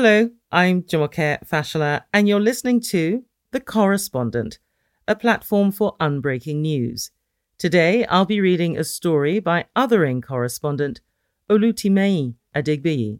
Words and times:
Hello, 0.00 0.30
I'm 0.52 0.84
Jumoke 0.84 1.44
Fashola, 1.44 2.02
and 2.12 2.28
you're 2.28 2.38
listening 2.38 2.80
to 2.82 3.24
The 3.50 3.58
Correspondent, 3.58 4.60
a 5.08 5.16
platform 5.16 5.72
for 5.72 5.96
unbreaking 5.98 6.58
news. 6.60 7.10
Today, 7.58 8.06
I'll 8.06 8.24
be 8.24 8.40
reading 8.40 8.78
a 8.78 8.84
story 8.84 9.40
by 9.40 9.64
othering 9.74 10.22
correspondent 10.22 11.00
OluTimehin 11.50 12.34
Adegbeye. 12.54 13.18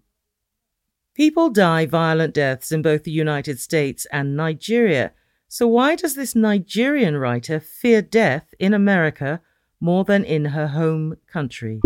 People 1.14 1.50
die 1.50 1.84
violent 1.84 2.32
deaths 2.32 2.70
in 2.70 2.80
both 2.80 3.02
the 3.02 3.10
United 3.10 3.58
States 3.58 4.06
and 4.12 4.36
Nigeria. 4.36 5.10
So, 5.48 5.66
why 5.66 5.96
does 5.96 6.14
this 6.14 6.36
Nigerian 6.36 7.16
writer 7.16 7.58
fear 7.58 8.02
death 8.02 8.54
in 8.60 8.72
America 8.72 9.40
more 9.80 10.04
than 10.04 10.22
in 10.22 10.44
her 10.44 10.68
home 10.68 11.16
country? 11.26 11.80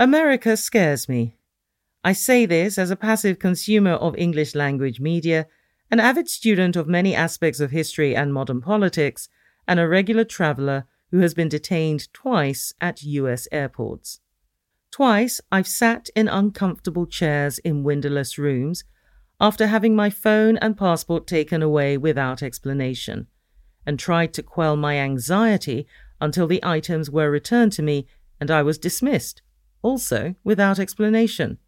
America 0.00 0.56
scares 0.56 1.10
me. 1.10 1.36
I 2.02 2.14
say 2.14 2.46
this 2.46 2.78
as 2.78 2.90
a 2.90 2.96
passive 2.96 3.38
consumer 3.38 3.90
of 3.90 4.16
English 4.16 4.54
language 4.54 4.98
media, 4.98 5.46
an 5.90 6.00
avid 6.00 6.26
student 6.26 6.74
of 6.74 6.88
many 6.88 7.14
aspects 7.14 7.60
of 7.60 7.70
history 7.70 8.16
and 8.16 8.32
modern 8.32 8.62
politics, 8.62 9.28
and 9.68 9.78
a 9.78 9.86
regular 9.86 10.24
traveller 10.24 10.86
who 11.10 11.18
has 11.18 11.34
been 11.34 11.50
detained 11.50 12.10
twice 12.14 12.72
at 12.80 13.02
US 13.02 13.46
airports. 13.52 14.20
Twice 14.90 15.38
I've 15.52 15.68
sat 15.68 16.08
in 16.16 16.28
uncomfortable 16.28 17.04
chairs 17.04 17.58
in 17.58 17.84
windowless 17.84 18.38
rooms 18.38 18.84
after 19.38 19.66
having 19.66 19.94
my 19.94 20.08
phone 20.08 20.56
and 20.62 20.78
passport 20.78 21.26
taken 21.26 21.62
away 21.62 21.98
without 21.98 22.42
explanation, 22.42 23.26
and 23.84 23.98
tried 23.98 24.32
to 24.32 24.42
quell 24.42 24.76
my 24.76 24.96
anxiety 24.96 25.86
until 26.22 26.46
the 26.46 26.64
items 26.64 27.10
were 27.10 27.30
returned 27.30 27.72
to 27.72 27.82
me 27.82 28.06
and 28.40 28.50
I 28.50 28.62
was 28.62 28.78
dismissed, 28.78 29.42
also 29.82 30.34
without 30.44 30.78
explanation. 30.78 31.58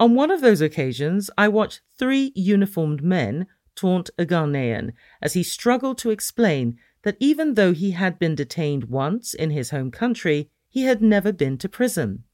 On 0.00 0.14
one 0.14 0.30
of 0.30 0.40
those 0.40 0.60
occasions, 0.60 1.30
I 1.36 1.48
watched 1.48 1.80
three 1.98 2.32
uniformed 2.34 3.02
men 3.02 3.46
taunt 3.74 4.10
a 4.18 4.24
Ghanaian 4.24 4.92
as 5.20 5.34
he 5.34 5.42
struggled 5.42 5.98
to 5.98 6.10
explain 6.10 6.78
that 7.02 7.16
even 7.20 7.54
though 7.54 7.72
he 7.72 7.92
had 7.92 8.18
been 8.18 8.34
detained 8.34 8.84
once 8.84 9.34
in 9.34 9.50
his 9.50 9.70
home 9.70 9.90
country, 9.90 10.50
he 10.68 10.82
had 10.82 11.00
never 11.00 11.32
been 11.32 11.58
to 11.58 11.68
prison. 11.68 12.24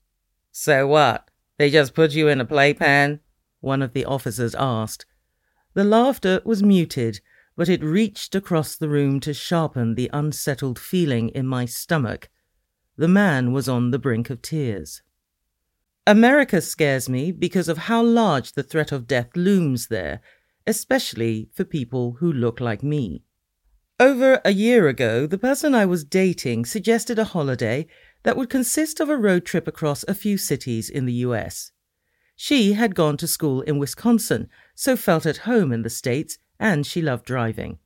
So 0.50 0.86
what? 0.86 1.30
They 1.58 1.70
just 1.70 1.94
put 1.94 2.12
you 2.12 2.28
in 2.28 2.40
a 2.40 2.44
playpen? 2.44 3.20
One 3.60 3.82
of 3.82 3.92
the 3.92 4.04
officers 4.04 4.54
asked. 4.54 5.06
The 5.74 5.84
laughter 5.84 6.40
was 6.44 6.62
muted, 6.62 7.20
but 7.56 7.68
it 7.68 7.82
reached 7.82 8.34
across 8.34 8.76
the 8.76 8.88
room 8.88 9.20
to 9.20 9.34
sharpen 9.34 9.94
the 9.94 10.10
unsettled 10.12 10.78
feeling 10.78 11.28
in 11.30 11.46
my 11.46 11.64
stomach. 11.64 12.28
The 12.96 13.08
man 13.08 13.52
was 13.52 13.68
on 13.68 13.90
the 13.90 13.98
brink 13.98 14.30
of 14.30 14.40
tears. 14.40 15.02
America 16.06 16.60
scares 16.60 17.08
me 17.08 17.32
because 17.32 17.68
of 17.68 17.78
how 17.78 18.02
large 18.02 18.52
the 18.52 18.62
threat 18.62 18.92
of 18.92 19.06
death 19.06 19.30
looms 19.34 19.88
there, 19.88 20.20
especially 20.66 21.48
for 21.52 21.64
people 21.64 22.16
who 22.20 22.32
look 22.32 22.60
like 22.60 22.82
me. 22.82 23.22
Over 23.98 24.40
a 24.44 24.52
year 24.52 24.88
ago, 24.88 25.26
the 25.26 25.38
person 25.38 25.74
I 25.74 25.86
was 25.86 26.04
dating 26.04 26.66
suggested 26.66 27.18
a 27.18 27.24
holiday 27.24 27.86
that 28.22 28.36
would 28.36 28.50
consist 28.50 29.00
of 29.00 29.08
a 29.08 29.16
road 29.16 29.44
trip 29.44 29.66
across 29.66 30.04
a 30.04 30.14
few 30.14 30.36
cities 30.36 30.90
in 30.90 31.06
the 31.06 31.24
US. 31.28 31.72
She 32.36 32.72
had 32.72 32.94
gone 32.94 33.16
to 33.18 33.28
school 33.28 33.62
in 33.62 33.78
Wisconsin, 33.78 34.48
so 34.74 34.96
felt 34.96 35.26
at 35.26 35.38
home 35.38 35.72
in 35.72 35.82
the 35.82 35.90
States, 35.90 36.38
and 36.58 36.86
she 36.86 37.00
loved 37.00 37.24
driving. 37.24 37.78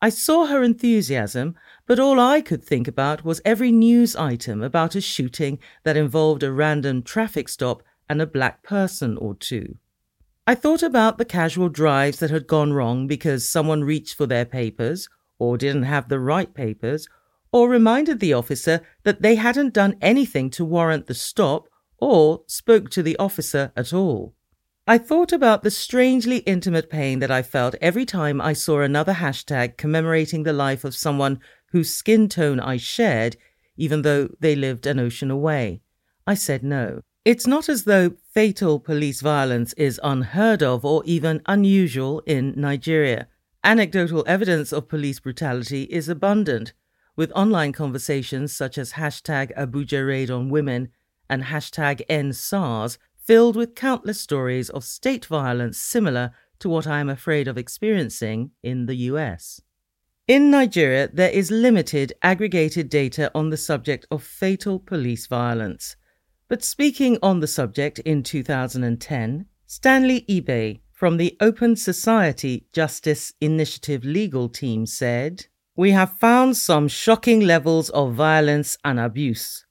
I 0.00 0.10
saw 0.10 0.46
her 0.46 0.62
enthusiasm, 0.62 1.56
but 1.86 1.98
all 1.98 2.20
I 2.20 2.40
could 2.40 2.62
think 2.62 2.86
about 2.86 3.24
was 3.24 3.40
every 3.44 3.72
news 3.72 4.14
item 4.14 4.62
about 4.62 4.94
a 4.94 5.00
shooting 5.00 5.58
that 5.82 5.96
involved 5.96 6.42
a 6.42 6.52
random 6.52 7.02
traffic 7.02 7.48
stop 7.48 7.82
and 8.08 8.22
a 8.22 8.26
black 8.26 8.62
person 8.62 9.16
or 9.16 9.34
two. 9.34 9.76
I 10.46 10.54
thought 10.54 10.82
about 10.82 11.18
the 11.18 11.24
casual 11.24 11.68
drives 11.68 12.20
that 12.20 12.30
had 12.30 12.46
gone 12.46 12.72
wrong 12.72 13.06
because 13.06 13.48
someone 13.48 13.84
reached 13.84 14.14
for 14.14 14.26
their 14.26 14.44
papers 14.44 15.08
or 15.38 15.56
didn't 15.56 15.84
have 15.84 16.08
the 16.08 16.20
right 16.20 16.52
papers, 16.52 17.08
or 17.52 17.68
reminded 17.68 18.20
the 18.20 18.32
officer 18.32 18.80
that 19.04 19.22
they 19.22 19.36
hadn't 19.36 19.72
done 19.72 19.96
anything 20.00 20.50
to 20.50 20.64
warrant 20.64 21.06
the 21.06 21.14
stop 21.14 21.68
or 21.98 22.42
spoke 22.46 22.90
to 22.90 23.02
the 23.02 23.16
officer 23.18 23.72
at 23.76 23.92
all. 23.92 24.34
I 24.90 24.96
thought 24.96 25.34
about 25.34 25.64
the 25.64 25.70
strangely 25.70 26.38
intimate 26.38 26.88
pain 26.88 27.18
that 27.18 27.30
I 27.30 27.42
felt 27.42 27.74
every 27.78 28.06
time 28.06 28.40
I 28.40 28.54
saw 28.54 28.80
another 28.80 29.12
hashtag 29.12 29.76
commemorating 29.76 30.44
the 30.44 30.54
life 30.54 30.82
of 30.82 30.94
someone 30.94 31.40
whose 31.72 31.92
skin 31.92 32.26
tone 32.26 32.58
I 32.58 32.78
shared, 32.78 33.36
even 33.76 34.00
though 34.00 34.30
they 34.40 34.56
lived 34.56 34.86
an 34.86 34.98
ocean 34.98 35.30
away. 35.30 35.82
I 36.26 36.32
said 36.32 36.62
no. 36.62 37.02
It's 37.26 37.46
not 37.46 37.68
as 37.68 37.84
though 37.84 38.14
fatal 38.32 38.80
police 38.80 39.20
violence 39.20 39.74
is 39.74 40.00
unheard 40.02 40.62
of 40.62 40.86
or 40.86 41.02
even 41.04 41.42
unusual 41.44 42.20
in 42.20 42.54
Nigeria. 42.56 43.28
Anecdotal 43.62 44.24
evidence 44.26 44.72
of 44.72 44.88
police 44.88 45.20
brutality 45.20 45.82
is 45.90 46.08
abundant, 46.08 46.72
with 47.14 47.30
online 47.32 47.74
conversations 47.74 48.56
such 48.56 48.78
as 48.78 48.92
hashtag 48.92 49.54
Abuja 49.54 50.08
raid 50.08 50.30
on 50.30 50.48
women 50.48 50.88
and 51.28 51.42
hashtag 51.44 52.00
EndSARS 52.08 52.96
filled 53.28 53.56
with 53.56 53.74
countless 53.74 54.18
stories 54.18 54.70
of 54.70 54.82
state 54.82 55.26
violence 55.26 55.76
similar 55.76 56.30
to 56.58 56.66
what 56.66 56.86
I 56.86 56.98
am 56.98 57.10
afraid 57.10 57.46
of 57.46 57.58
experiencing 57.58 58.52
in 58.62 58.86
the 58.86 58.94
US. 59.12 59.60
In 60.26 60.50
Nigeria, 60.50 61.10
there 61.12 61.28
is 61.28 61.50
limited 61.50 62.14
aggregated 62.22 62.88
data 62.88 63.30
on 63.34 63.50
the 63.50 63.58
subject 63.58 64.06
of 64.10 64.22
fatal 64.22 64.78
police 64.78 65.26
violence. 65.26 65.94
But 66.48 66.64
speaking 66.64 67.18
on 67.22 67.40
the 67.40 67.46
subject 67.46 67.98
in 67.98 68.22
2010, 68.22 69.44
Stanley 69.66 70.24
Ibe, 70.26 70.80
from 70.94 71.18
the 71.18 71.36
Open 71.38 71.76
Society 71.76 72.64
Justice 72.72 73.34
Initiative 73.42 74.06
legal 74.06 74.48
team 74.48 74.86
said, 74.86 75.44
We 75.76 75.90
have 75.90 76.16
found 76.18 76.56
some 76.56 76.88
shocking 76.88 77.40
levels 77.40 77.90
of 77.90 78.14
violence 78.14 78.78
and 78.86 78.98
abuse. 78.98 79.66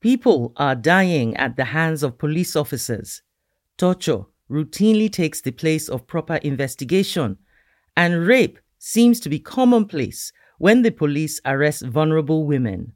People 0.00 0.54
are 0.56 0.74
dying 0.74 1.36
at 1.36 1.56
the 1.56 1.66
hands 1.66 2.02
of 2.02 2.16
police 2.16 2.56
officers. 2.56 3.20
Torture 3.76 4.22
routinely 4.50 5.12
takes 5.12 5.42
the 5.42 5.50
place 5.50 5.90
of 5.90 6.06
proper 6.06 6.36
investigation, 6.36 7.36
and 7.94 8.26
rape 8.26 8.58
seems 8.78 9.20
to 9.20 9.28
be 9.28 9.38
commonplace 9.38 10.32
when 10.58 10.80
the 10.80 10.90
police 10.90 11.38
arrest 11.44 11.84
vulnerable 11.84 12.46
women. 12.46 12.92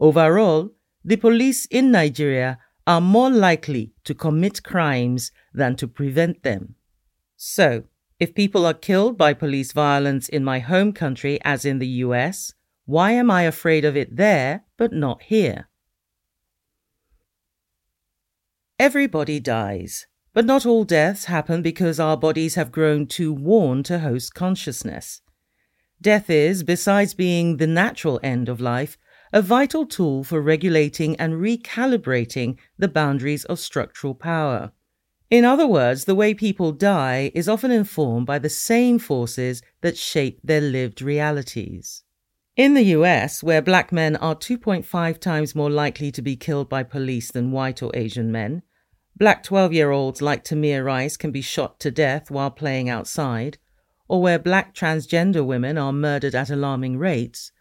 Overall, 0.00 0.70
the 1.04 1.16
police 1.16 1.66
in 1.66 1.92
Nigeria 1.92 2.58
are 2.84 3.00
more 3.00 3.30
likely 3.30 3.92
to 4.02 4.14
commit 4.14 4.64
crimes 4.64 5.30
than 5.54 5.76
to 5.76 5.86
prevent 5.86 6.42
them. 6.42 6.74
So, 7.36 7.84
if 8.18 8.34
people 8.34 8.66
are 8.66 8.74
killed 8.74 9.16
by 9.16 9.34
police 9.34 9.70
violence 9.72 10.28
in 10.28 10.42
my 10.42 10.58
home 10.58 10.92
country, 10.92 11.38
as 11.44 11.64
in 11.64 11.78
the 11.78 12.02
US, 12.04 12.52
why 12.86 13.12
am 13.12 13.30
I 13.30 13.42
afraid 13.42 13.84
of 13.84 13.96
it 13.96 14.16
there 14.16 14.64
but 14.76 14.92
not 14.92 15.22
here? 15.22 15.68
Everybody 18.80 19.40
dies, 19.40 20.06
but 20.32 20.46
not 20.46 20.64
all 20.64 20.84
deaths 20.84 21.26
happen 21.26 21.60
because 21.60 22.00
our 22.00 22.16
bodies 22.16 22.54
have 22.54 22.72
grown 22.72 23.06
too 23.06 23.30
worn 23.30 23.82
to 23.82 23.98
host 23.98 24.34
consciousness. 24.34 25.20
Death 26.00 26.30
is, 26.30 26.62
besides 26.62 27.12
being 27.12 27.58
the 27.58 27.66
natural 27.66 28.18
end 28.22 28.48
of 28.48 28.58
life, 28.58 28.96
a 29.34 29.42
vital 29.42 29.84
tool 29.84 30.24
for 30.24 30.40
regulating 30.40 31.14
and 31.16 31.34
recalibrating 31.34 32.56
the 32.78 32.88
boundaries 32.88 33.44
of 33.44 33.58
structural 33.58 34.14
power. 34.14 34.72
In 35.28 35.44
other 35.44 35.66
words, 35.66 36.06
the 36.06 36.14
way 36.14 36.32
people 36.32 36.72
die 36.72 37.30
is 37.34 37.50
often 37.50 37.70
informed 37.70 38.24
by 38.24 38.38
the 38.38 38.48
same 38.48 38.98
forces 38.98 39.60
that 39.82 39.98
shape 39.98 40.40
their 40.42 40.62
lived 40.62 41.02
realities. 41.02 42.02
In 42.56 42.72
the 42.72 42.96
US, 42.96 43.42
where 43.42 43.60
black 43.60 43.92
men 43.92 44.16
are 44.16 44.34
2.5 44.34 45.20
times 45.20 45.54
more 45.54 45.70
likely 45.70 46.10
to 46.12 46.22
be 46.22 46.34
killed 46.34 46.70
by 46.70 46.82
police 46.82 47.30
than 47.30 47.52
white 47.52 47.82
or 47.82 47.90
Asian 47.92 48.32
men, 48.32 48.62
black 49.20 49.42
12 49.42 49.74
year 49.74 49.90
olds 49.90 50.22
like 50.22 50.42
Tamir 50.42 50.82
Rice 50.82 51.18
can 51.18 51.30
be 51.30 51.42
shot 51.42 51.78
to 51.80 51.90
death 51.90 52.30
while 52.30 52.50
playing 52.50 52.88
outside, 52.88 53.58
or 54.08 54.22
where 54.22 54.38
black 54.38 54.74
transgender 54.74 55.44
women 55.44 55.76
are 55.76 55.92
murdered 55.92 56.34
at 56.34 56.48
alarming 56.48 56.96
rates, 56.98 57.52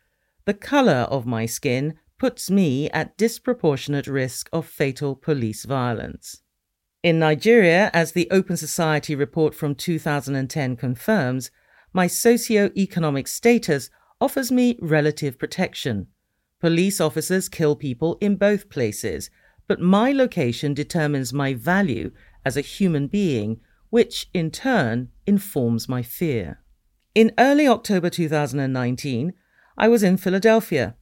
the 0.46 0.54
colour 0.54 1.06
of 1.12 1.26
my 1.26 1.46
skin 1.46 1.96
puts 2.18 2.50
me 2.50 2.90
at 2.92 3.18
disproportionate 3.18 4.08
risk 4.08 4.50
of 4.54 4.66
fatal 4.66 5.16
police 5.16 5.66
violence. 5.66 6.42
In 7.04 7.20
Nigeria, 7.20 7.92
as 7.94 8.14
the 8.14 8.30
Open 8.32 8.56
Society 8.56 9.14
report 9.14 9.54
from 9.54 9.76
2010 9.76 10.78
confirms, 10.78 11.52
my 11.92 12.08
socio-economic 12.08 13.28
status 13.28 13.90
offers 14.22 14.50
me 14.50 14.78
relative 14.82 15.38
protection. 15.38 16.08
Police 16.62 17.02
officers 17.02 17.50
kill 17.50 17.76
people 17.76 18.18
in 18.22 18.38
both 18.38 18.70
places, 18.70 19.30
but 19.70 19.80
my 19.80 20.12
location 20.12 20.74
determines 20.74 21.32
my 21.32 21.54
value 21.54 22.12
as 22.44 22.58
a 22.58 22.62
human 22.62 23.06
being, 23.06 23.62
which 23.92 24.28
in 24.34 24.50
turn 24.50 25.10
informs 25.28 25.88
my 25.88 26.02
fear. 26.02 26.60
In 27.14 27.32
early 27.38 27.68
October 27.68 28.10
2019, 28.10 29.32
I 29.78 29.88
was 29.88 30.02
in 30.02 30.18
Philadelphia, 30.18 30.96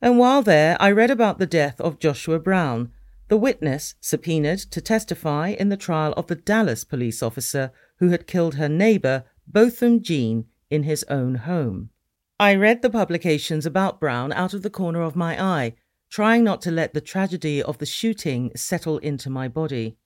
and 0.00 0.18
while 0.18 0.40
there, 0.40 0.76
I 0.78 0.92
read 0.92 1.10
about 1.10 1.40
the 1.40 1.46
death 1.46 1.80
of 1.80 1.98
Joshua 1.98 2.38
Brown, 2.38 2.92
the 3.26 3.36
witness 3.36 3.96
subpoenaed 4.00 4.60
to 4.70 4.80
testify 4.80 5.48
in 5.48 5.68
the 5.68 5.76
trial 5.76 6.12
of 6.12 6.28
the 6.28 6.36
Dallas 6.36 6.84
police 6.84 7.24
officer 7.24 7.72
who 7.96 8.10
had 8.10 8.28
killed 8.28 8.54
her 8.54 8.68
neighbor, 8.68 9.24
Botham 9.48 10.00
Jean, 10.00 10.44
in 10.70 10.84
his 10.84 11.04
own 11.10 11.34
home. 11.34 11.90
I 12.38 12.54
read 12.54 12.82
the 12.82 12.90
publications 12.90 13.66
about 13.66 13.98
Brown 13.98 14.32
out 14.32 14.54
of 14.54 14.62
the 14.62 14.70
corner 14.70 15.02
of 15.02 15.16
my 15.16 15.42
eye, 15.42 15.74
trying 16.12 16.44
not 16.44 16.60
to 16.60 16.70
let 16.70 16.92
the 16.92 17.00
tragedy 17.00 17.62
of 17.62 17.78
the 17.78 17.86
shooting 17.86 18.52
settle 18.54 18.98
into 18.98 19.30
my 19.30 19.48
body. 19.48 19.96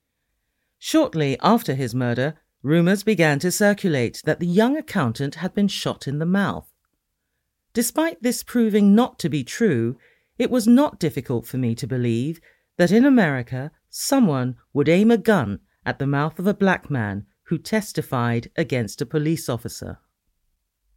Shortly 0.79 1.37
after 1.43 1.75
his 1.75 1.97
murder, 1.97 2.35
rumours 2.63 3.03
began 3.03 3.41
to 3.41 3.51
circulate 3.51 4.23
that 4.25 4.39
the 4.39 4.47
young 4.47 4.77
accountant 4.77 5.35
had 5.37 5.53
been 5.53 5.67
shot 5.67 6.07
in 6.07 6.21
the 6.21 6.25
mouth. 6.25 6.73
Despite 7.73 8.23
this 8.23 8.45
proving 8.45 8.95
not 8.95 9.19
to 9.19 9.29
be 9.29 9.43
true, 9.43 9.97
it 10.39 10.49
was 10.49 10.69
not 10.69 11.01
difficult 11.01 11.45
for 11.45 11.59
me 11.59 11.75
to 11.75 11.89
believe 11.89 12.41
that 12.77 12.93
in 12.93 13.05
America 13.05 13.73
someone 13.91 14.55
would 14.73 14.89
aim 14.89 15.11
a 15.11 15.19
gun 15.19 15.59
at 15.85 15.99
the 15.99 16.07
mouth 16.07 16.39
of 16.39 16.47
a 16.47 16.55
black 16.55 16.89
man 16.89 17.27
who 17.49 17.59
testified 17.59 18.49
against 18.55 19.03
a 19.03 19.07
police 19.07 19.49
officer. 19.49 19.99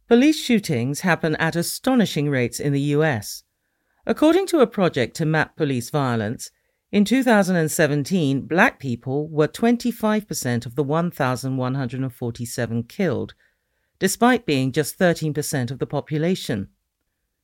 Police 0.06 0.40
shootings 0.40 1.00
happen 1.00 1.34
at 1.36 1.56
astonishing 1.56 2.30
rates 2.30 2.60
in 2.60 2.72
the 2.72 2.94
US. 2.94 3.42
According 4.06 4.46
to 4.46 4.60
a 4.60 4.66
project 4.66 5.14
to 5.16 5.26
map 5.26 5.56
police 5.56 5.90
violence, 5.90 6.50
in 6.92 7.04
2017, 7.04 8.46
black 8.46 8.80
people 8.80 9.28
were 9.28 9.46
25% 9.46 10.66
of 10.66 10.74
the 10.74 10.82
1,147 10.82 12.82
killed, 12.84 13.34
despite 13.98 14.46
being 14.46 14.72
just 14.72 14.98
13% 14.98 15.70
of 15.70 15.78
the 15.78 15.86
population. 15.86 16.68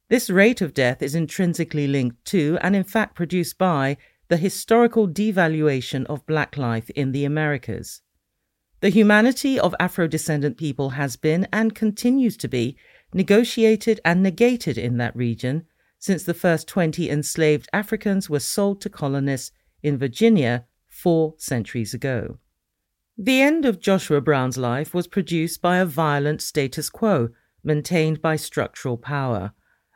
This 0.08 0.30
rate 0.30 0.60
of 0.60 0.74
death 0.74 1.02
is 1.02 1.14
intrinsically 1.14 1.86
linked 1.86 2.24
to, 2.26 2.58
and 2.60 2.74
in 2.74 2.84
fact 2.84 3.14
produced 3.14 3.58
by, 3.58 3.98
the 4.28 4.36
historical 4.36 5.06
devaluation 5.06 6.04
of 6.06 6.26
black 6.26 6.56
life 6.56 6.90
in 6.90 7.12
the 7.12 7.24
Americas. 7.24 8.02
The 8.80 8.88
humanity 8.88 9.60
of 9.60 9.74
Afro 9.78 10.08
descendant 10.08 10.56
people 10.56 10.90
has 10.90 11.16
been 11.16 11.46
and 11.52 11.74
continues 11.74 12.36
to 12.38 12.48
be 12.48 12.76
negotiated 13.12 14.00
and 14.04 14.22
negated 14.22 14.76
in 14.76 14.96
that 14.96 15.14
region 15.14 15.66
since 16.06 16.22
the 16.22 16.34
first 16.34 16.66
20 16.68 17.10
enslaved 17.10 17.68
Africans 17.72 18.30
were 18.30 18.40
sold 18.40 18.80
to 18.80 18.88
colonists 18.88 19.52
in 19.82 19.98
Virginia 19.98 20.64
four 20.88 21.34
centuries 21.36 21.92
ago. 21.92 22.38
The 23.18 23.40
end 23.40 23.64
of 23.64 23.80
Joshua 23.80 24.20
Brown's 24.20 24.56
life 24.56 24.94
was 24.94 25.06
produced 25.06 25.60
by 25.60 25.78
a 25.78 25.84
violent 25.84 26.40
status 26.40 26.88
quo 26.88 27.30
maintained 27.62 28.22
by 28.22 28.36
structural 28.36 28.96
power, 28.96 29.52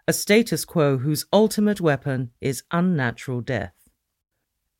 a 0.09 0.12
status 0.12 0.65
quo 0.65 0.99
whose 0.99 1.27
ultimate 1.33 1.81
weapon 1.81 2.31
is 2.41 2.65
unnatural 2.71 3.41
death. 3.41 3.75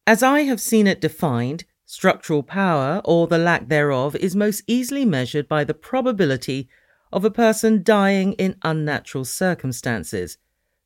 As 0.07 0.23
I 0.23 0.41
have 0.43 0.61
seen 0.61 0.87
it 0.87 1.01
defined, 1.01 1.65
Structural 1.93 2.45
power, 2.45 3.03
or 3.05 3.27
the 3.27 3.37
lack 3.37 3.69
thereof, 3.69 4.15
is 4.15 4.37
most 4.37 4.63
easily 4.69 5.05
measured 5.05 5.49
by 5.49 5.65
the 5.65 5.75
probability 5.75 6.69
of 7.13 7.25
a 7.25 7.33
person 7.33 7.83
dying 7.83 8.33
in 8.35 8.55
unnatural 8.63 9.25
circumstances, 9.25 10.39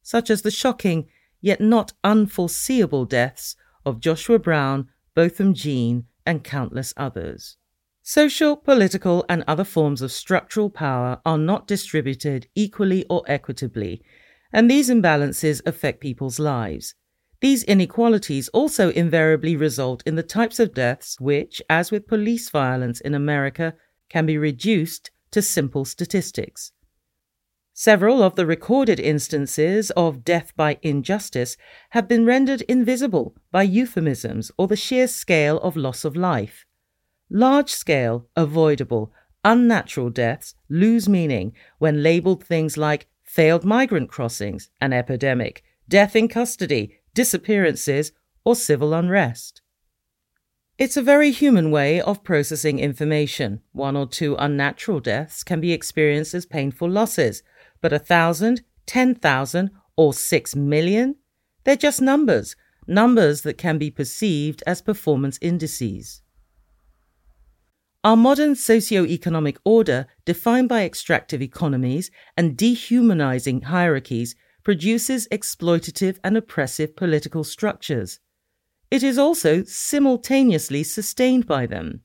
such 0.04 0.30
as 0.30 0.42
the 0.42 0.50
shocking 0.52 1.08
yet 1.40 1.60
not 1.60 1.92
unforeseeable 2.04 3.04
deaths 3.04 3.56
of 3.84 3.98
Joshua 3.98 4.38
Brown, 4.38 4.88
Botham 5.14 5.52
Jean, 5.52 6.04
and 6.24 6.44
countless 6.44 6.94
others. 6.96 7.56
Social, 8.02 8.54
political, 8.56 9.24
and 9.28 9.42
other 9.46 9.64
forms 9.64 10.02
of 10.02 10.12
structural 10.12 10.70
power 10.70 11.20
are 11.24 11.38
not 11.38 11.66
distributed 11.66 12.46
equally 12.54 13.04
or 13.08 13.22
equitably, 13.26 14.02
and 14.52 14.70
these 14.70 14.90
imbalances 14.90 15.60
affect 15.66 16.00
people's 16.00 16.38
lives. 16.38 16.94
These 17.40 17.64
inequalities 17.64 18.48
also 18.48 18.90
invariably 18.90 19.56
result 19.56 20.02
in 20.06 20.14
the 20.14 20.22
types 20.22 20.58
of 20.58 20.74
deaths 20.74 21.18
which, 21.20 21.60
as 21.68 21.90
with 21.90 22.06
police 22.06 22.48
violence 22.50 23.00
in 23.00 23.14
America, 23.14 23.74
can 24.08 24.26
be 24.26 24.38
reduced 24.38 25.10
to 25.30 25.42
simple 25.42 25.84
statistics. 25.84 26.72
Several 27.76 28.22
of 28.22 28.36
the 28.36 28.46
recorded 28.46 29.00
instances 29.00 29.90
of 29.96 30.22
death 30.22 30.52
by 30.54 30.78
injustice 30.82 31.56
have 31.90 32.06
been 32.06 32.24
rendered 32.24 32.62
invisible 32.62 33.34
by 33.50 33.64
euphemisms 33.64 34.52
or 34.56 34.68
the 34.68 34.76
sheer 34.76 35.08
scale 35.08 35.58
of 35.58 35.76
loss 35.76 36.04
of 36.04 36.14
life. 36.14 36.66
Large 37.28 37.70
scale, 37.70 38.28
avoidable, 38.36 39.12
unnatural 39.44 40.10
deaths 40.10 40.54
lose 40.68 41.08
meaning 41.08 41.52
when 41.78 42.00
labeled 42.00 42.44
things 42.44 42.76
like 42.76 43.08
failed 43.24 43.64
migrant 43.64 44.08
crossings, 44.08 44.70
an 44.80 44.92
epidemic, 44.92 45.64
death 45.88 46.14
in 46.14 46.28
custody, 46.28 47.00
disappearances, 47.12 48.12
or 48.44 48.54
civil 48.54 48.94
unrest. 48.94 49.62
It's 50.78 50.96
a 50.96 51.02
very 51.02 51.32
human 51.32 51.72
way 51.72 52.00
of 52.00 52.22
processing 52.22 52.78
information. 52.78 53.62
One 53.72 53.96
or 53.96 54.06
two 54.06 54.36
unnatural 54.38 55.00
deaths 55.00 55.42
can 55.42 55.60
be 55.60 55.72
experienced 55.72 56.34
as 56.34 56.46
painful 56.46 56.88
losses, 56.88 57.42
but 57.84 57.92
a 57.92 57.98
thousand, 57.98 58.62
ten 58.86 59.14
thousand, 59.14 59.70
or 59.94 60.14
six 60.14 60.56
million? 60.56 61.16
They're 61.64 61.76
just 61.76 62.00
numbers, 62.00 62.56
numbers 62.86 63.42
that 63.42 63.58
can 63.58 63.76
be 63.76 63.90
perceived 63.90 64.62
as 64.66 64.80
performance 64.80 65.38
indices. 65.42 66.22
Our 68.02 68.16
modern 68.16 68.54
socio-economic 68.54 69.58
order, 69.66 70.06
defined 70.24 70.70
by 70.70 70.84
extractive 70.84 71.42
economies 71.42 72.10
and 72.38 72.56
dehumanizing 72.56 73.60
hierarchies, 73.60 74.34
produces 74.62 75.28
exploitative 75.28 76.16
and 76.24 76.38
oppressive 76.38 76.96
political 76.96 77.44
structures. 77.44 78.18
It 78.90 79.02
is 79.02 79.18
also 79.18 79.62
simultaneously 79.64 80.84
sustained 80.84 81.46
by 81.46 81.66
them. 81.66 82.00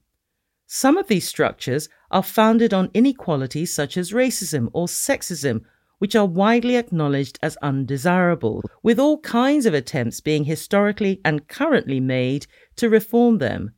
Some 0.67 0.97
of 0.97 1.07
these 1.07 1.25
structures 1.25 1.87
are 2.11 2.23
founded 2.23 2.73
on 2.73 2.91
inequalities 2.93 3.73
such 3.73 3.97
as 3.97 4.11
racism 4.11 4.69
or 4.73 4.87
sexism, 4.87 5.61
which 5.99 6.15
are 6.15 6.25
widely 6.25 6.75
acknowledged 6.75 7.37
as 7.43 7.57
undesirable, 7.61 8.63
with 8.81 8.99
all 8.99 9.19
kinds 9.19 9.65
of 9.65 9.73
attempts 9.73 10.21
being 10.21 10.45
historically 10.45 11.21
and 11.23 11.47
currently 11.47 11.99
made 11.99 12.47
to 12.75 12.89
reform 12.89 13.37
them. 13.37 13.73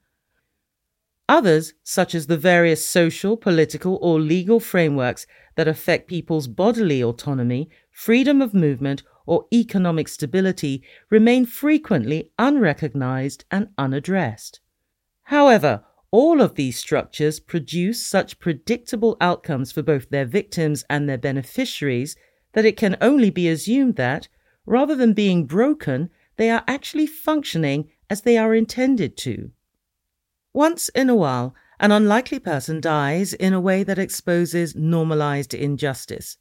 Others, 1.28 1.74
such 1.84 2.14
as 2.14 2.28
the 2.28 2.38
various 2.38 2.86
social, 2.86 3.38
political, 3.38 3.98
or 4.02 4.20
legal 4.20 4.60
frameworks 4.60 5.26
that 5.56 5.68
affect 5.68 6.10
people's 6.10 6.48
bodily 6.48 7.02
autonomy, 7.02 7.70
freedom 7.90 8.42
of 8.42 8.54
movement, 8.54 9.02
or 9.26 9.46
economic 9.54 10.08
stability 10.08 10.84
remain 11.10 11.46
frequently 11.46 12.30
unrecognized 12.38 13.46
and 13.50 13.70
unaddressed. 13.78 14.60
However, 15.24 15.86
all 16.12 16.42
of 16.42 16.56
these 16.56 16.78
structures 16.78 17.40
produce 17.40 18.06
such 18.06 18.38
predictable 18.38 19.16
outcomes 19.22 19.72
for 19.72 19.82
both 19.82 20.10
their 20.10 20.26
victims 20.26 20.84
and 20.90 21.08
their 21.08 21.18
beneficiaries 21.18 22.18
that 22.52 22.66
it 22.66 22.76
can 22.76 22.98
only 23.00 23.30
be 23.30 23.48
assumed 23.48 23.96
that, 23.96 24.28
rather 24.66 24.94
than 24.94 25.14
being 25.14 25.46
broken, 25.46 26.10
they 26.36 26.50
are 26.50 26.64
actually 26.68 27.08
functioning 27.08 27.90
as 28.10 28.22
they 28.22 28.38
are 28.38 28.54
intended 28.54 29.16
to. 29.16 29.52
Once 30.54 30.90
in 30.90 31.10
a 31.10 31.16
while, 31.16 31.56
an 31.80 31.94
unlikely 31.94 32.40
person 32.40 32.82
dies 32.82 33.34
in 33.34 33.54
a 33.54 33.62
way 33.62 33.82
that 33.84 33.98
exposes 33.98 34.76
normalized 34.76 35.54
injustice. 35.54 36.38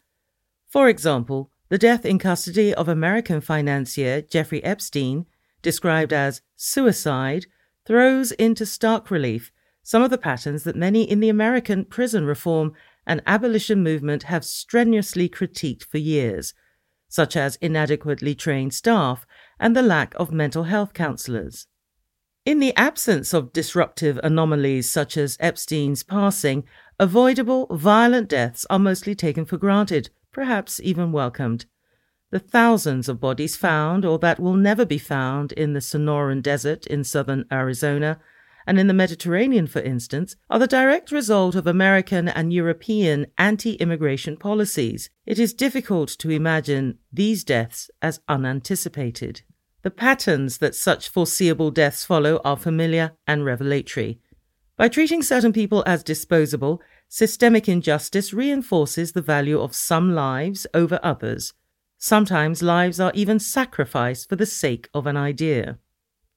For 0.66 0.88
example, 0.88 1.50
the 1.68 1.78
death 1.78 2.04
in 2.04 2.18
custody 2.18 2.74
of 2.74 2.88
American 2.88 3.40
financier 3.40 4.20
Jeffrey 4.20 4.62
Epstein, 4.64 5.26
described 5.62 6.12
as 6.12 6.42
suicide, 6.56 7.46
throws 7.86 8.32
into 8.32 8.66
stark 8.66 9.10
relief 9.12 9.52
some 9.82 10.02
of 10.02 10.10
the 10.10 10.18
patterns 10.18 10.64
that 10.64 10.76
many 10.76 11.02
in 11.02 11.20
the 11.20 11.28
American 11.28 11.84
prison 11.84 12.24
reform 12.24 12.72
and 13.06 13.22
abolition 13.26 13.82
movement 13.82 14.24
have 14.24 14.44
strenuously 14.44 15.28
critiqued 15.28 15.84
for 15.84 15.98
years, 15.98 16.54
such 17.08 17.36
as 17.36 17.56
inadequately 17.56 18.34
trained 18.34 18.72
staff 18.74 19.26
and 19.58 19.74
the 19.74 19.82
lack 19.82 20.14
of 20.16 20.30
mental 20.32 20.64
health 20.64 20.94
counselors. 20.94 21.66
In 22.46 22.58
the 22.58 22.74
absence 22.76 23.34
of 23.34 23.52
disruptive 23.52 24.18
anomalies 24.22 24.90
such 24.90 25.16
as 25.16 25.36
Epstein's 25.40 26.02
passing, 26.02 26.64
avoidable, 26.98 27.66
violent 27.70 28.28
deaths 28.28 28.64
are 28.70 28.78
mostly 28.78 29.14
taken 29.14 29.44
for 29.44 29.58
granted, 29.58 30.10
perhaps 30.32 30.80
even 30.82 31.12
welcomed. 31.12 31.66
The 32.30 32.38
thousands 32.38 33.08
of 33.08 33.20
bodies 33.20 33.56
found 33.56 34.04
or 34.04 34.18
that 34.20 34.40
will 34.40 34.54
never 34.54 34.86
be 34.86 34.98
found 34.98 35.52
in 35.52 35.72
the 35.72 35.80
Sonoran 35.80 36.42
Desert 36.42 36.86
in 36.86 37.04
southern 37.04 37.44
Arizona 37.52 38.20
and 38.66 38.78
in 38.78 38.86
the 38.86 38.94
Mediterranean, 38.94 39.66
for 39.66 39.80
instance, 39.80 40.36
are 40.48 40.58
the 40.58 40.66
direct 40.66 41.10
result 41.10 41.54
of 41.54 41.66
American 41.66 42.28
and 42.28 42.52
European 42.52 43.26
anti 43.38 43.74
immigration 43.74 44.36
policies. 44.36 45.10
It 45.26 45.38
is 45.38 45.54
difficult 45.54 46.10
to 46.18 46.30
imagine 46.30 46.98
these 47.12 47.44
deaths 47.44 47.90
as 48.00 48.20
unanticipated. 48.28 49.42
The 49.82 49.90
patterns 49.90 50.58
that 50.58 50.74
such 50.74 51.08
foreseeable 51.08 51.70
deaths 51.70 52.04
follow 52.04 52.40
are 52.44 52.56
familiar 52.56 53.12
and 53.26 53.44
revelatory. 53.44 54.20
By 54.76 54.88
treating 54.88 55.22
certain 55.22 55.52
people 55.52 55.82
as 55.86 56.02
disposable, 56.02 56.82
systemic 57.08 57.68
injustice 57.68 58.32
reinforces 58.32 59.12
the 59.12 59.22
value 59.22 59.60
of 59.60 59.74
some 59.74 60.14
lives 60.14 60.66
over 60.74 61.00
others. 61.02 61.52
Sometimes 61.98 62.62
lives 62.62 62.98
are 62.98 63.12
even 63.14 63.38
sacrificed 63.38 64.28
for 64.28 64.36
the 64.36 64.46
sake 64.46 64.88
of 64.94 65.06
an 65.06 65.16
idea. 65.16 65.78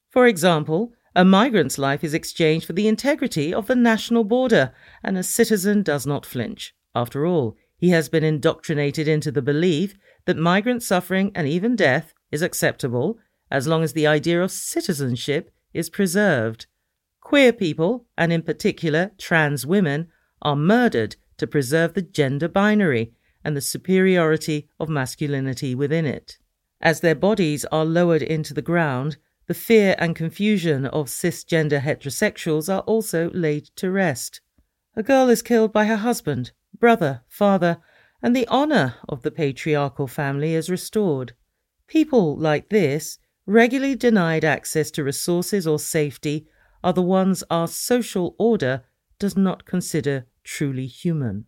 For 0.10 0.28
example, 0.28 0.92
a 1.16 1.24
migrant's 1.24 1.78
life 1.78 2.04
is 2.04 2.14
exchanged 2.14 2.66
for 2.66 2.74
the 2.74 2.88
integrity 2.88 3.54
of 3.54 3.68
the 3.68 3.76
national 3.76 4.24
border, 4.24 4.74
and 5.04 5.18
a 5.18 5.24
citizen 5.24 5.84
does 5.84 6.08
not 6.08 6.26
flinch. 6.26 6.74
After 6.96 7.26
all, 7.26 7.56
he 7.78 7.90
has 7.90 8.10
been 8.10 8.24
indoctrinated 8.24 9.08
into 9.08 9.32
the 9.32 9.42
belief 9.42 9.96
that 10.26 10.38
migrant 10.38 10.82
suffering 10.82 11.32
and 11.36 11.48
even 11.48 11.76
death 11.76 12.14
is 12.32 12.42
acceptable 12.42 13.20
as 13.52 13.68
long 13.68 13.84
as 13.84 13.94
the 13.94 14.08
idea 14.08 14.42
of 14.42 14.52
citizenship 14.52 15.52
is 15.74 15.90
preserved. 15.90 16.66
Queer 17.22 17.54
people, 17.54 18.06
and 18.18 18.34
in 18.34 18.42
particular 18.42 19.12
trans 19.18 19.66
women, 19.66 20.08
are 20.42 20.56
murdered 20.56 21.16
to 21.38 21.48
preserve 21.48 21.94
the 21.94 22.02
gender 22.02 22.48
binary 22.48 23.14
and 23.44 23.56
the 23.56 23.62
superiority 23.62 24.68
of 24.80 24.90
masculinity 24.90 25.76
within 25.76 26.06
it. 26.06 26.38
As 26.82 27.02
their 27.02 27.16
bodies 27.16 27.66
are 27.66 27.86
lowered 27.86 28.22
into 28.22 28.54
the 28.54 28.62
ground, 28.62 29.18
the 29.48 29.54
fear 29.54 29.96
and 29.98 30.16
confusion 30.16 30.86
of 30.86 31.08
cisgender 31.08 31.82
heterosexuals 31.82 32.74
are 32.74 32.82
also 32.82 33.30
laid 33.34 33.66
to 33.76 33.92
rest. 33.92 34.42
A 34.96 35.04
girl 35.04 35.30
is 35.30 35.42
killed 35.42 35.74
by 35.74 35.86
her 35.86 35.98
husband, 35.98 36.52
brother, 36.80 37.22
father, 37.28 37.78
and 38.22 38.36
the 38.36 38.48
honour 38.48 38.96
of 39.10 39.22
the 39.22 39.32
patriarchal 39.32 40.08
family 40.08 40.54
is 40.54 40.70
restored. 40.70 41.34
People 41.88 42.38
like 42.38 42.70
this, 42.70 43.20
regularly 43.46 43.96
denied 43.96 44.46
access 44.46 44.90
to 44.92 45.04
resources 45.04 45.68
or 45.68 45.80
safety, 45.80 46.48
are 46.84 46.94
the 46.94 47.02
ones 47.02 47.44
our 47.50 47.68
social 47.68 48.36
order 48.38 48.84
does 49.20 49.36
not 49.36 49.66
consider 49.66 50.26
truly 50.44 50.88
human. 50.88 51.46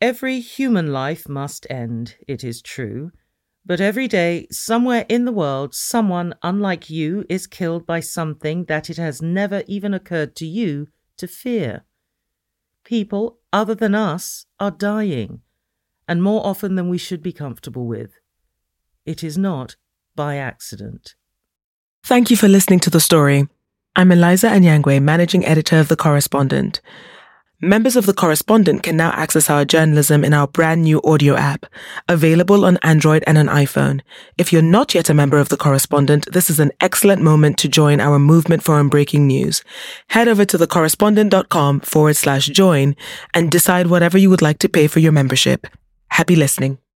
Every 0.00 0.40
human 0.40 0.92
life 0.92 1.28
must 1.28 1.66
end, 1.68 2.16
it 2.26 2.44
is 2.44 2.62
true, 2.62 3.10
but 3.68 3.82
every 3.82 4.08
day, 4.08 4.46
somewhere 4.50 5.04
in 5.10 5.26
the 5.26 5.32
world, 5.32 5.74
someone 5.74 6.34
unlike 6.42 6.88
you 6.88 7.26
is 7.28 7.46
killed 7.46 7.86
by 7.86 8.00
something 8.00 8.64
that 8.64 8.88
it 8.88 8.96
has 8.96 9.20
never 9.20 9.62
even 9.66 9.92
occurred 9.92 10.34
to 10.34 10.46
you 10.46 10.88
to 11.18 11.28
fear. 11.28 11.84
People 12.82 13.40
other 13.52 13.74
than 13.74 13.94
us 13.94 14.46
are 14.58 14.70
dying, 14.70 15.42
and 16.08 16.22
more 16.22 16.46
often 16.46 16.76
than 16.76 16.88
we 16.88 16.96
should 16.96 17.22
be 17.22 17.30
comfortable 17.30 17.86
with. 17.86 18.12
It 19.04 19.22
is 19.22 19.36
not 19.36 19.76
by 20.16 20.36
accident. 20.36 21.14
Thank 22.02 22.30
you 22.30 22.38
for 22.38 22.48
listening 22.48 22.80
to 22.80 22.90
the 22.90 23.00
story. 23.00 23.48
I'm 23.94 24.10
Eliza 24.10 24.46
Anyangwe, 24.46 25.02
managing 25.02 25.44
editor 25.44 25.78
of 25.78 25.88
The 25.88 25.96
Correspondent. 25.96 26.80
Members 27.60 27.96
of 27.96 28.06
The 28.06 28.14
Correspondent 28.14 28.84
can 28.84 28.96
now 28.96 29.10
access 29.10 29.50
our 29.50 29.64
journalism 29.64 30.22
in 30.22 30.32
our 30.32 30.46
brand 30.46 30.84
new 30.84 31.02
audio 31.02 31.34
app, 31.34 31.66
available 32.08 32.64
on 32.64 32.76
Android 32.84 33.24
and 33.26 33.36
an 33.36 33.48
iPhone. 33.48 34.00
If 34.38 34.52
you're 34.52 34.62
not 34.62 34.94
yet 34.94 35.10
a 35.10 35.14
member 35.14 35.38
of 35.38 35.48
The 35.48 35.56
Correspondent, 35.56 36.30
this 36.30 36.50
is 36.50 36.60
an 36.60 36.70
excellent 36.80 37.20
moment 37.20 37.58
to 37.58 37.68
join 37.68 38.00
our 38.00 38.20
movement 38.20 38.62
for 38.62 38.80
unbreaking 38.80 39.22
news. 39.22 39.64
Head 40.10 40.28
over 40.28 40.44
to 40.44 40.56
thecorrespondent.com 40.56 41.80
forward 41.80 42.14
slash 42.14 42.46
join 42.46 42.94
and 43.34 43.50
decide 43.50 43.88
whatever 43.88 44.18
you 44.18 44.30
would 44.30 44.40
like 44.40 44.60
to 44.60 44.68
pay 44.68 44.86
for 44.86 45.00
your 45.00 45.10
membership. 45.10 45.66
Happy 46.10 46.36
listening. 46.36 46.78